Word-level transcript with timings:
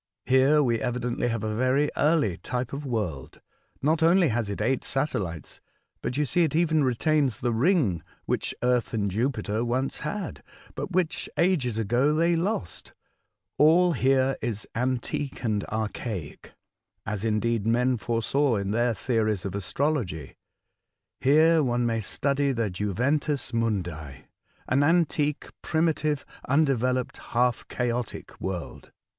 Here 0.25 0.63
we 0.63 0.79
evidently 0.81 1.27
have 1.27 1.43
a 1.43 1.53
very 1.55 1.91
early 1.95 2.37
type 2.37 2.73
of 2.73 2.87
world. 2.87 3.39
Not 3.83 4.01
only 4.01 4.29
has 4.29 4.49
it 4.49 4.59
eight 4.59 4.83
satellites, 4.83 5.61
but 6.01 6.17
you 6.17 6.25
see 6.25 6.41
it 6.43 6.55
even 6.55 6.83
retains 6.83 7.39
the 7.39 7.53
ring 7.53 8.01
which 8.25 8.55
Earth 8.63 8.95
and 8.95 9.11
Jupiter 9.11 9.63
once 9.63 9.97
had, 9.99 10.41
but 10.73 10.91
which 10.91 11.29
ages 11.37 11.77
ago 11.77 12.15
they 12.15 12.35
lost. 12.35 12.93
All 13.59 13.91
here 13.93 14.35
is 14.41 14.67
antique 14.73 15.43
and 15.43 15.63
archaic, 15.65 16.53
as, 17.05 17.23
indeed, 17.23 17.67
men 17.67 17.99
foresaw 17.99 18.55
in 18.55 18.71
their 18.71 18.95
theories 18.95 19.45
of 19.45 19.53
astrology. 19.53 20.35
Here 21.19 21.61
one 21.61 21.85
may 21.85 22.01
study 22.01 22.53
the 22.53 22.71
juventus 22.71 23.51
nnundi— 23.51 24.23
an 24.67 24.81
antique, 24.81 25.49
primitive, 25.61 26.25
undeveloped, 26.47 27.17
half 27.19 27.67
chaotic 27.67 28.41
world." 28.41 28.89